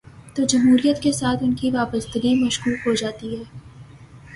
[0.35, 3.43] تو جمہوریت کے ساتھ ان کی وابستگی مشکوک ہو جا تی ہے۔